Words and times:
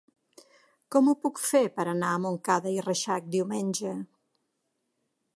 Com 0.93 1.09
ho 1.09 1.13
puc 1.25 1.41
fer 1.49 1.61
per 1.75 1.85
anar 1.91 2.13
a 2.13 2.21
Montcada 2.23 2.73
i 2.77 2.81
Reixac 2.85 3.27
diumenge? 3.35 3.93